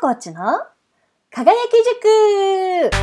[0.00, 0.40] コーチの
[1.28, 2.96] 輝き塾。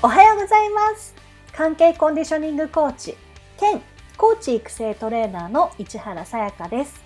[0.00, 1.12] おはようございます。
[1.52, 3.16] 関係コンディショニングコーチ
[3.58, 3.82] 兼
[4.16, 7.02] コーチ育成トレーナーの市原さやかです。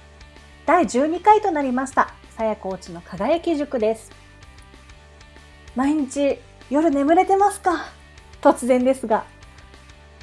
[0.67, 2.13] 第12回となりました。
[2.37, 4.13] さやコーチの輝き塾です。
[5.75, 7.96] 毎日夜眠れてますか？
[8.47, 9.25] 突然ですが。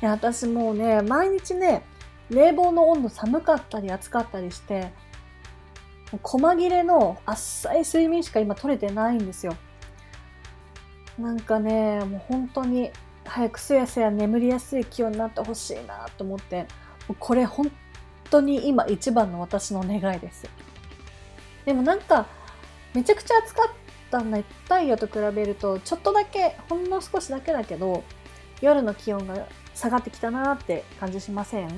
[0.01, 1.83] いや、私もうね、毎日ね、
[2.29, 4.93] 冷房の温度寒かったり暑かったりして、
[6.21, 9.57] 細切れの浅い睡眠しか今取れてないんですよ。
[11.19, 12.91] なんかね、もう本当に
[13.25, 16.65] 早くすやすや眠りやすい気温になってほしいなと思って、
[17.19, 17.69] これ本
[18.29, 20.49] 当に今一番の私の願いです。
[21.65, 22.25] でもなんか、
[22.93, 23.82] めちゃくちゃ暑かっ
[24.13, 28.03] た熱帯夜と比べると、ちょっとだけ、ほんの少しだけだけど、
[28.61, 31.69] 夜の気温が下がってきたなーって感じしません？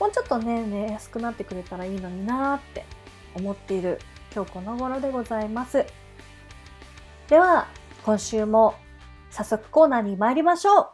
[0.00, 2.86] もうちょっとね、寝やすくなってくれたらいいのになーって
[3.34, 4.00] 思っている
[4.34, 5.84] 今日この頃でございます。
[7.28, 7.68] では、
[8.04, 8.74] 今週も
[9.30, 10.88] 早速コーナーに参りましょう。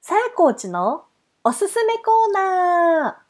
[0.00, 1.04] さやコーチの
[1.44, 3.23] おすすめコーナー。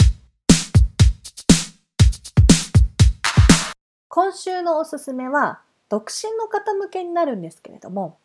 [4.14, 8.16] 今週のおすすめは、独身の方向けになるんですけれども、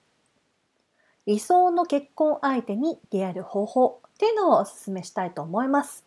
[1.25, 6.05] 理想の結婚相手に出会える方法っていうのをお勧めしたいと思います。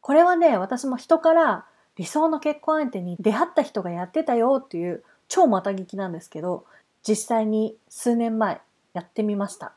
[0.00, 6.64] これはね、私も人から理想の結婚相手に出会った人がやってたよっていう超また聞きなんですけど、
[7.06, 8.60] 実際に数年前
[8.92, 9.72] やってみました。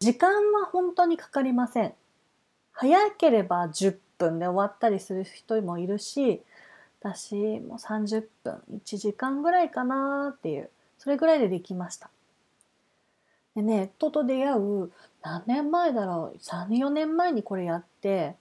[0.00, 1.94] 時間は本当にかかりません。
[2.72, 6.42] 早ければ10分で終わったりする人もいるし、
[7.00, 12.10] 私もう30分、1時間ぐらいかなっていう、それぐらいでできました。
[13.56, 18.36] でね、人と出会う何年前だろう、3、4年前にこれやって、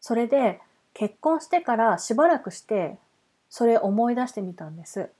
[0.00, 0.60] それで
[0.94, 2.98] 結婚してからしばらくして、
[3.50, 5.10] それ思い出してみたんです。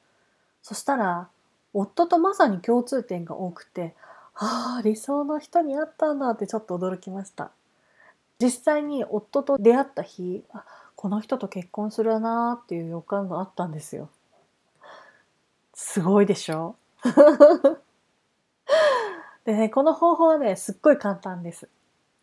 [0.62, 1.29] そしたら、
[1.75, 3.94] 夫とまさに共通点が多くて、
[4.34, 7.50] ああ、理想の人に会ったんだってちょっと驚きました。
[8.41, 10.44] 実際に夫と出会った日、
[11.03, 14.09] この人と結婚するなーっていう予感があったんですよ。
[15.75, 16.77] すごいでしょ？
[19.45, 21.69] でね、この方法はね、すっごい簡単です。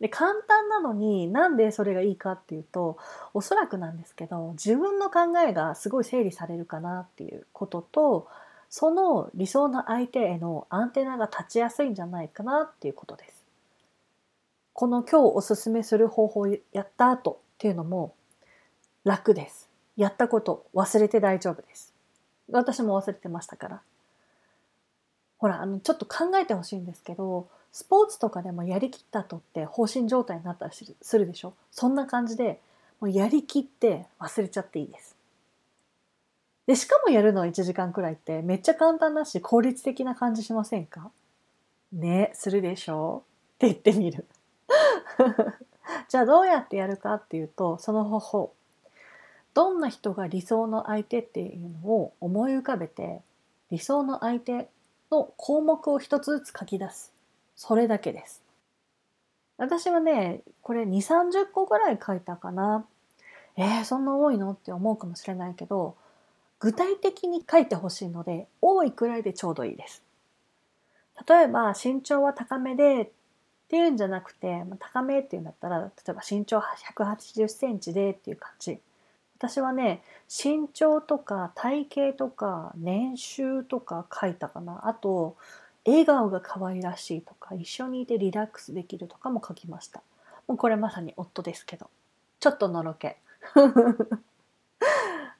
[0.00, 2.96] で、簡単なのになんでそれがいいかっていうと、
[3.34, 8.28] おそらくなんですけど、自分の考えがすごい整理されるかなっていうことと、
[8.70, 13.44] その理想の相手へのアンテナが立ちやすいんじゃないかなっていうことです。
[14.72, 18.14] この今日おすすめする方法やった後っていうのも
[19.04, 19.68] 楽です。
[19.96, 21.92] やったこと忘れて大丈夫です。
[22.50, 23.80] 私も忘れてましたから。
[25.38, 31.54] ほら、あの、ちょっと考えてほしいんですけど、スポーツとかでもやりきった後って放心状態になったりするでしょ？
[31.70, 32.60] そんな感じで、
[33.00, 35.16] もうやりきって忘れちゃっていいです。
[36.66, 41.10] で、しかもやるの1時間くらいってめっちゃ簡単だし効率的な感じしませんか？
[41.92, 43.22] ね、するでしょ？
[43.54, 44.26] って言ってみる。
[46.08, 48.52] じゃあどうやってやるかっていうと、その方法。
[49.60, 53.20] どんな人が理想の相手っていうのを思い浮かべて、
[53.70, 54.70] 理想の相手
[55.10, 57.12] の項目を一つずつ書き出す。
[57.56, 58.42] それだけです。
[59.58, 62.86] 私はね、これ2、30個ぐらい書いたかな。
[63.58, 65.94] えー、そんな多いのって思うかもしれないけど、
[66.58, 70.02] 具体的に書いてほしいので、多いくらいでちょうどいいです。
[71.28, 73.10] 例えば、身長は高めでっ
[73.68, 78.80] ていうんじゃなくて、高めっていうんだったら、例えば身長180センチでっていう感じ。
[79.40, 84.86] 私はね身長とか体型とか年収とか書いたかな。
[84.86, 85.34] あと
[85.86, 90.02] 笑顔が可愛らしいとか一緒にいてリラックスできるとかも書きました。
[90.46, 91.88] もうこれまさに夫ですけど。
[92.38, 93.16] ちょっとのろけ。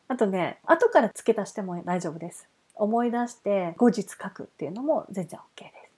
[0.08, 2.48] あとね後から付け足しても大丈夫です。
[2.76, 5.90] 思い出して後日書くっていうのも全然 OK です。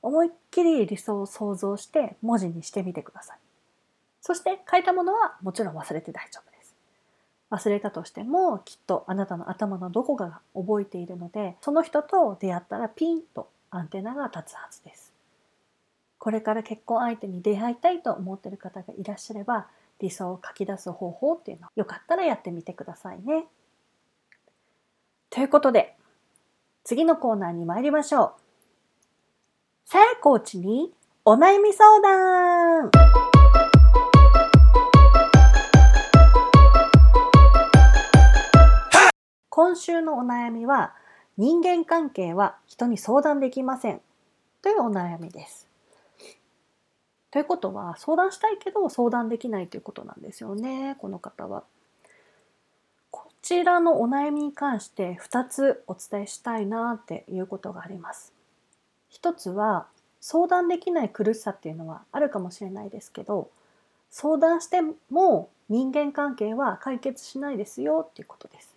[0.00, 3.38] 思いっきり理想を想像して文字にしてみてください。
[4.20, 6.51] そして書いたものはもちろん忘れて大丈夫。
[7.52, 15.12] 忘れたとしてもきっとあなたの頭のどこかが覚えているのでその人と出会ったらピンとアンテナが立つはずです。
[16.18, 19.66] これから結婚相手に出会いたいと思ってる方がいらっしゃれば
[19.98, 23.44] 理想を書き出す方法っていうのよかったらやってみてくださいね。
[25.28, 25.94] ということで
[26.84, 28.32] 次のコーナーに参りましょう。
[29.84, 30.92] さやコーチに
[31.24, 33.31] お悩み相談
[39.54, 40.94] 今週のお悩みは
[41.36, 44.00] 人間関係は人に相談できません
[44.62, 45.68] というお悩みです。
[47.30, 51.64] ということは相談したいけど相談できないということなんですよねこの方は。
[53.10, 58.32] こちらのお悩みに関して2つお伝えしたいなっていうことがあります。
[59.10, 59.86] 一つは
[60.22, 63.50] 相談できない苦しさっていうのはあるかもしれないですけど
[64.10, 68.71] 相談しても人間関係は解決しないですよっていうことです。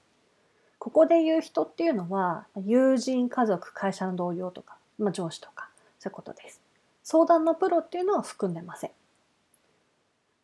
[0.86, 5.68] ここで言う人っていうのは友人家族会社の同僚とか、まあ、上司とか
[5.98, 6.62] そういうことです。
[7.02, 8.92] 相談のプロっていうのは含んでません。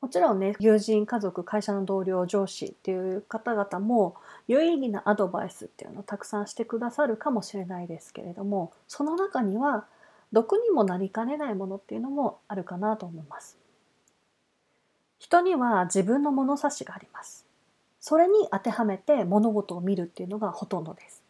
[0.02, 4.16] もちろんね友人家族会社の同僚上司っていう方々も
[4.48, 9.86] 有意義なアドバイスっていうのをたくさんしてくださるかもしれないですけれどもその中には
[10.32, 13.60] 毒にもなりかねないものっていうのもあるかなと思います。
[15.20, 17.51] 人には自分の物差しがあります。
[18.02, 21.24] それに当てはめて物事を見るっていうのがほとんどです。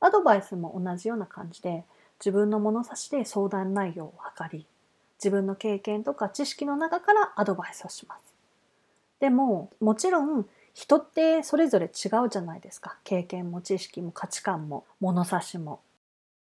[0.00, 1.84] アドバイスも同じような感じで
[2.20, 4.66] 自分の物差しで相談内容を測り
[5.18, 8.34] 自分の経験とか知識の中からアドバイスをします。
[9.18, 15.80] でももちろん人ってそれぞれ違うじゃないですか経験も知識も価値観も物差しも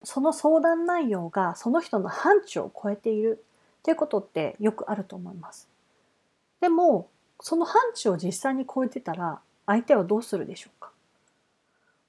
[0.02, 3.42] その相談内容がその人の範疇を超えている
[3.78, 5.68] っていうことってよくあると思います。
[6.60, 7.08] でも
[7.40, 10.90] その範疇を実際に超えてたら相手はどうするでしょうか？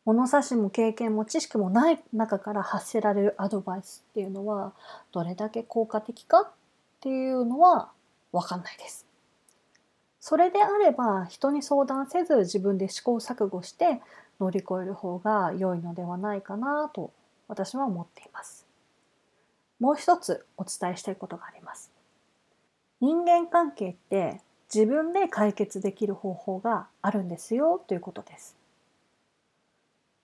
[0.04, 4.74] 物差しも経験も知識もない中から発せられるアドバイスっていうのは
[5.12, 6.52] どれだけ効果的かっ
[7.02, 7.92] ていうのは
[8.32, 9.06] 分かんないです。
[10.20, 14.02] それであれば人に相談せず自分で試行錯誤して
[14.40, 17.12] 乗り越える方が良いのではないかなと
[17.48, 18.66] 私は思っています。
[19.80, 21.92] もう一つお伝えしたいことがあります。
[23.00, 24.42] 人間関係って
[24.74, 28.56] 自分で解決できる方法があるんですよということです。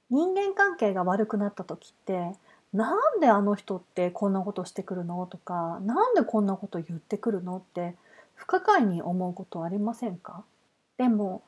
[0.10, 2.32] 人間関係が悪くなった時って
[2.74, 7.96] なんであの人ってこんなことしてくるのとかなんでこんなこと言ってくるのって
[8.36, 10.44] 不可解に思うことありませんか？
[10.98, 11.42] でも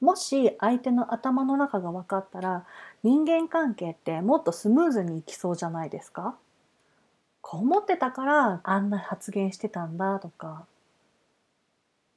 [0.00, 2.64] もし相手の頭の中が分かったら
[3.04, 6.36] 人間関係ってもっとスムーズにいきそうじゃないですか？
[7.42, 10.64] こう思ってたからあんな発言してたんだとか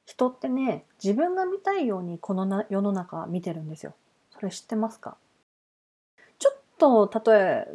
[0.06, 3.94] 人ってね自分が見たいようにこのな世の中見てるんですよ。
[4.30, 5.16] それ知ってますか？
[6.38, 7.66] ちょっと例え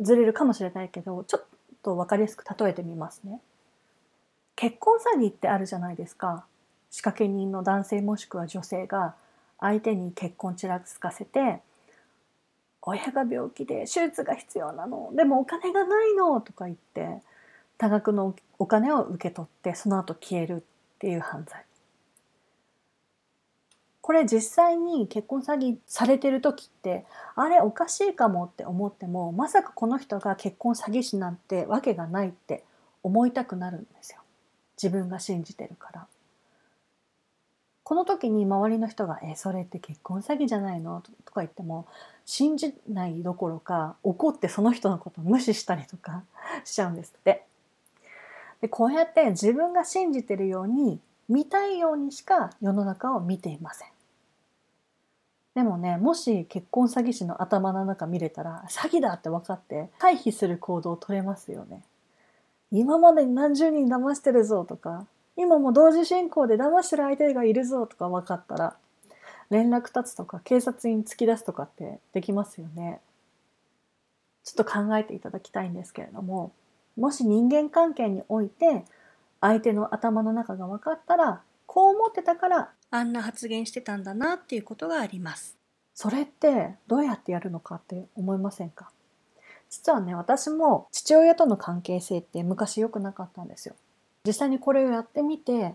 [0.00, 1.44] ずれるかもしれないけどちょっ
[1.82, 3.40] と分かりやすく例えてみますね。
[4.56, 6.44] 結婚詐欺ってあるじゃないですか。
[6.90, 9.16] 仕掛け人の男性もしくは女性が
[9.58, 11.60] 相手に結婚ちらつかせて
[12.82, 15.10] 親が病気で手術が必要なの。
[15.16, 17.20] でもお金がないのとか言って
[17.78, 20.64] 多額のお金を受け取ってその後消える
[21.04, 21.62] っていう犯罪
[24.00, 27.04] これ実際に結婚詐欺されてる時って
[27.36, 32.64] あれおかしいかもって思ってもまさかこの人が結婚詐欺師なんてわけがないって
[33.02, 34.20] 思いたくなるんですよ
[34.82, 36.06] 自分が信じてるから
[37.82, 41.86] この時に周りの人が「えそれって結婚詐欺じゃないの?」とか言っても
[42.24, 46.24] 信じないどころか怒ってその人のことを無視したりとか
[46.64, 47.46] しちゃうんですって。
[48.60, 53.88] でこうやって自分が信じてるように見たいようにしか世の中を見ていません。
[55.54, 61.82] でもねもし結婚詐欺師の頭の中見れたら詐欺だって分かって回避する行動を取れますよね。
[62.72, 68.76] 今までに何十人騙してるぞとか今も同時進行で騙してる相手がいるぞとか分かったら
[69.50, 73.00] 連絡立つとか警察に突き出すとかってできますよね。
[74.42, 76.52] ちょっと考えていただきたいんですけれども
[76.96, 78.84] もし人間関係において
[79.40, 85.56] 相手の頭の中が分かったらこう思ってたからあんな発言してたんだなっていうことがあります。
[85.94, 88.90] それってどうやってやるのかって思いませんか？
[89.70, 93.74] 実はね私も父親との関係性って昔良くなかったんですよ。
[94.26, 95.74] 実際にこれをやってみて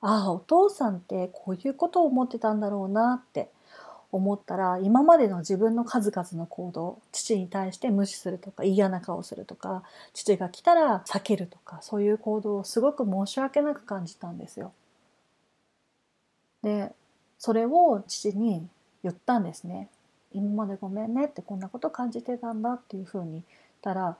[0.00, 3.50] ああお父さんってこういうことを思ってたんだろうなって
[4.12, 14.72] 思ったら今までの自分の数々の行動父に対して無視するとか嫌な顔するとか父が来たら避けるとかそういう行動をすごく申し訳なく感じたんですよ。
[16.62, 16.92] で
[17.38, 18.66] それを父に
[19.02, 19.88] 言ったんですね。
[20.32, 23.44] 今までごめんねってこんなこと感じてたんだっていうふうに言っ
[23.82, 24.16] たら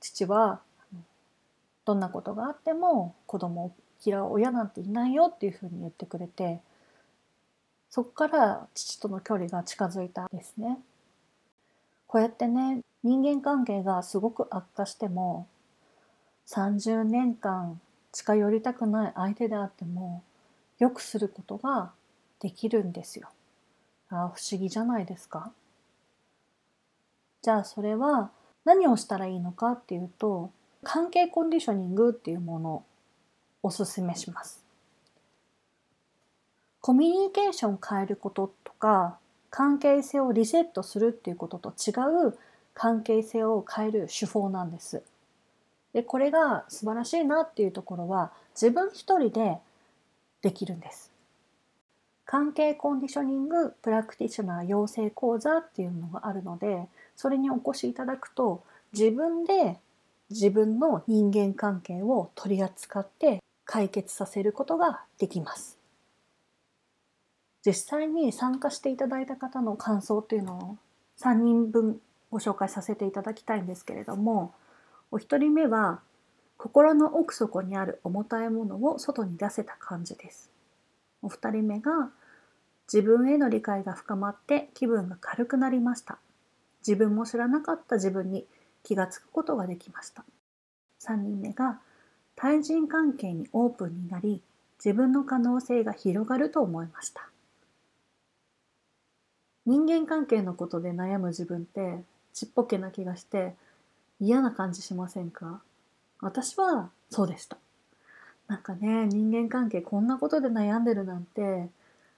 [0.00, 0.60] 父は
[1.84, 3.72] どんなことがあっても子供を
[4.04, 6.60] 嫌う親なんていないよっていうふうに言ってくれて
[7.90, 10.78] そこから父との距離が近づいたですね。
[12.06, 15.46] こうやってね人間関係がすごく悪化しても
[16.46, 17.80] 30年間
[18.12, 20.22] 近寄りたくない相手であっても
[20.78, 21.92] 良くすることが
[22.40, 23.28] できるんですよ。
[24.10, 25.52] あ不思議じゃないですか
[27.42, 28.30] じゃあそれは
[28.64, 30.50] 何をしたらいいのかっていうと
[30.82, 32.84] 関係コンディショニングっていうものを
[33.62, 34.67] おすすめします。
[36.80, 39.18] コミュニケーションを変えることとか
[39.50, 41.92] 関係性をリセットするっていうことと違
[42.28, 42.38] う
[42.74, 45.02] 関係性を変える手法なんです。
[45.92, 49.58] でこれが素晴らしいなっていうところは自分一人で
[50.42, 51.10] できるんです。
[52.24, 59.78] 関係コンディショニングプラクティショナー養成講座っていうのがあるのでそれにお越しいただくと自分で
[60.28, 65.77] 自分の人間関係を取り扱って解決させることができます。
[67.68, 70.76] 実際に参加していただいた方の感想っていうのを
[71.20, 74.54] 3人分ご紹介させていただきたいんですけれども
[75.10, 76.00] お一人目は
[76.56, 80.50] 心の奥底にある重たいものを外に出せた感じです。
[81.20, 82.10] お二人目が
[82.90, 86.18] 自分への理解が深まって気分が軽くなりました。
[86.80, 88.46] 自分も知らなかった自分に
[88.82, 90.24] 気がつくことができました。
[91.00, 91.80] 3人目が
[92.34, 94.42] 対人関係にオープンになり
[94.82, 97.28] 自分の可能性が広がると思いました。
[99.68, 103.52] 人間関係のことで悩む自分ってちっぽけな気がして
[104.18, 105.60] 嫌な感じしませんか？
[106.20, 107.58] 私はそうでした。
[108.46, 111.68] なんかね、人間関係こんなことで悩んでるなんて、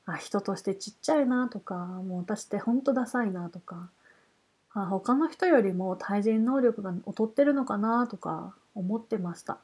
[0.07, 3.89] あ、人としてちっちゃいなとか、もう私ってほんとダサいなとか、
[4.73, 9.59] あ、他の人よりも対人能力が劣ってるのかなとか思ってました。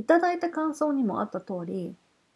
[0.00, 1.94] いただいた感想にもあった通り、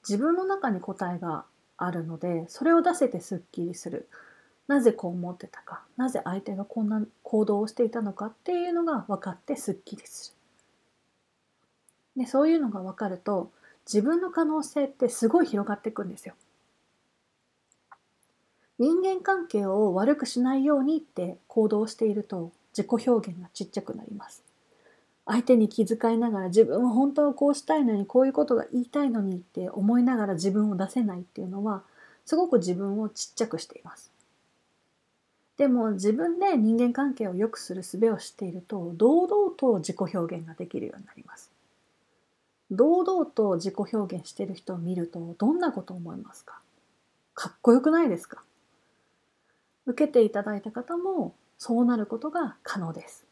[0.09, 1.45] 自分の中に答えが
[1.77, 4.09] あるので、それを出せてすっきりする。
[4.69, 10.35] なぜこう思ってたか、なぜ相手がこんな行動をしていたのかっていうのが分かってすっきりす
[12.17, 12.23] る。
[12.23, 13.51] で、そういうのが分かると、
[13.87, 16.35] 自分の可能性ってすごい広がっていくんですよ。
[18.79, 24.45] 人間関係を悪くしないようにって行動していると自己表現がちっちゃくなります。
[25.27, 31.83] 相手に気遣いながら自分は本当はこうしたいのにこういうことが言いたいのにって思いながら自分を出せないっていうのは
[32.25, 34.11] すごく自分をちっちゃくしています。
[35.59, 41.51] でも自分で人間関係を良くする術を知っていると堂々と自己表現ができるようになります。
[42.71, 46.61] 堂々と自己表現している人を見るとどんなことを思いますか？
[47.35, 48.43] かっこよくないですか？
[49.87, 53.25] 受けていただいた方もそうなることが可能です。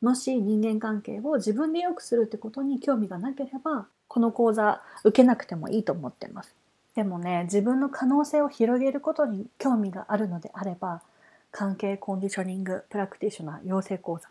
[0.00, 6.54] もし人間関係を自分で良くするってことに興味がなければこの講座受けなくてもいいと思っています。
[7.00, 11.00] でもね自分の可能性を広げることに興味があるのであれば
[11.50, 14.28] 関係コンディショニングプラクティショナー養成講座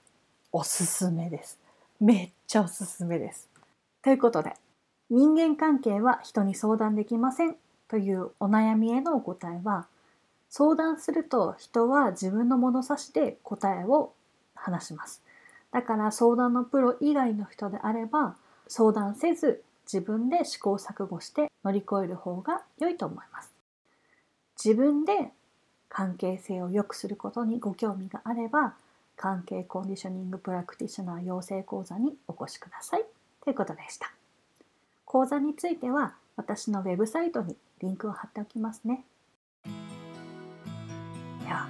[0.51, 1.57] おすすめです。
[1.99, 3.49] めっちゃおすすめです。
[4.03, 4.53] ということで
[5.09, 7.55] 人間関係は人に相談できません
[7.87, 9.87] というお悩みへのお答えは
[10.51, 14.13] 相談すると人は自分の物差しで答えを
[14.53, 15.23] 話します。
[15.71, 18.35] だから相談のプロ以外の人であれば
[18.67, 23.51] 相談せず自分で試行錯誤して乗り越える方が良いと思います。
[24.63, 25.31] 自分で
[25.89, 28.75] 関係性を良くすることにご興味があれば
[29.15, 33.05] 関係コンディショニングプラクティショナー養成講座にお越しください
[33.43, 34.13] ということでした。
[35.05, 39.03] 講座については私のウェブサイトにリンクを貼っておきますね。
[39.65, 39.71] で
[41.49, 41.67] は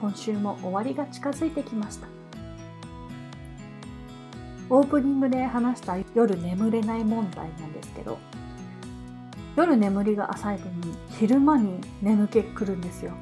[0.00, 2.17] 今週も終わりが近づいてきました。
[4.70, 8.18] オープニングで話した夜眠れない問題なんですけど
[9.56, 10.70] 夜眠りが浅い分
[11.10, 13.12] 昼間に眠気くるんですよ。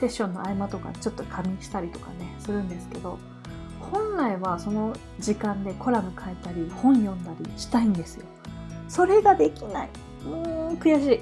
[0.00, 3.18] セッションの合間とかちょっと仮眠したりとかねするんですけど
[3.78, 8.26] 本来はその時間でコラム書いたり本読んだりしたいんですよ。
[8.88, 9.88] それができない。
[10.24, 11.20] もう悔しい。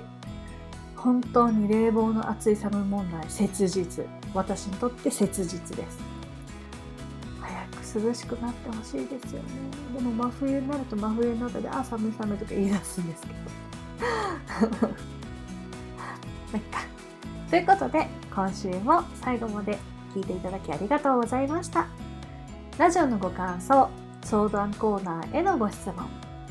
[0.96, 4.04] 本当に冷房の熱い寒い問題切実。
[4.34, 5.98] 私にとって切実です。
[7.94, 9.48] 涼しくなってほしいですよね。
[9.96, 13.34] でも真冬になると真冬の中で「あ寒い寒い」とか言い出すんですけど。
[16.52, 16.80] まいっか。
[17.50, 19.78] ということで今週も最後まで
[20.14, 21.86] 聞いていただきありがとうございました。
[22.78, 23.88] ラジオのご感想
[24.22, 25.94] 相談コーナーへのご質問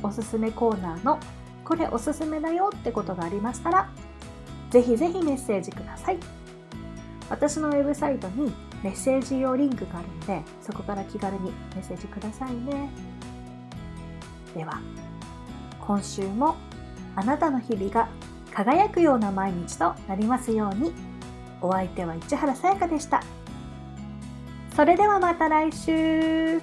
[0.04, 1.20] おすすめコーナーの
[1.64, 3.90] これおすすめだよってことがありましたら
[4.70, 6.18] ぜひぜひメッセージください。
[7.30, 8.54] 私のウェブサイトに
[8.84, 12.90] メッセージ用リンクがあるのでそこから気軽にメッセージくださいね。
[14.56, 14.80] では
[15.80, 16.56] 今週も
[17.16, 18.10] あなたの日々が
[18.54, 20.94] 輝くような毎日となりますように。
[21.60, 23.24] お相手は市原さやかでした。
[24.76, 26.62] それではまた来週。